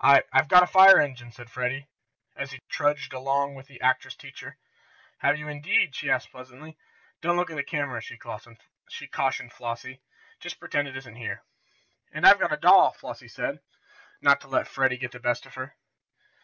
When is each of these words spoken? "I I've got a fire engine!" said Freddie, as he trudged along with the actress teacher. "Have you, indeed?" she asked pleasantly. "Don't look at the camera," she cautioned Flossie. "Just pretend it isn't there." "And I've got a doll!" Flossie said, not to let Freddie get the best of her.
"I 0.00 0.22
I've 0.32 0.46
got 0.46 0.62
a 0.62 0.68
fire 0.68 1.00
engine!" 1.00 1.32
said 1.32 1.50
Freddie, 1.50 1.88
as 2.36 2.52
he 2.52 2.60
trudged 2.68 3.12
along 3.12 3.56
with 3.56 3.66
the 3.66 3.80
actress 3.80 4.14
teacher. 4.14 4.56
"Have 5.18 5.36
you, 5.36 5.48
indeed?" 5.48 5.96
she 5.96 6.08
asked 6.08 6.30
pleasantly. 6.30 6.78
"Don't 7.20 7.36
look 7.36 7.50
at 7.50 7.56
the 7.56 7.64
camera," 7.64 8.00
she 8.00 8.16
cautioned 8.16 9.52
Flossie. 9.52 10.00
"Just 10.38 10.60
pretend 10.60 10.86
it 10.86 10.96
isn't 10.96 11.14
there." 11.14 11.42
"And 12.12 12.24
I've 12.24 12.38
got 12.38 12.52
a 12.52 12.56
doll!" 12.56 12.92
Flossie 12.92 13.26
said, 13.26 13.58
not 14.22 14.40
to 14.42 14.46
let 14.46 14.68
Freddie 14.68 14.96
get 14.96 15.10
the 15.10 15.18
best 15.18 15.44
of 15.44 15.54
her. 15.54 15.74